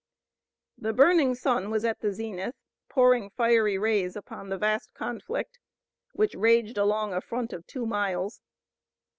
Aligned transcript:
The 0.79 0.93
burning 0.93 1.35
sun 1.35 1.69
was 1.69 1.85
at 1.85 1.99
the 1.99 2.11
zenith, 2.11 2.55
pouring 2.89 3.29
fiery 3.29 3.77
rays 3.77 4.15
upon 4.15 4.49
the 4.49 4.57
vast 4.57 4.91
conflict 4.95 5.59
which 6.13 6.33
raged 6.33 6.79
along 6.79 7.13
a 7.13 7.21
front 7.21 7.53
of 7.53 7.67
two 7.67 7.85
miles. 7.85 8.41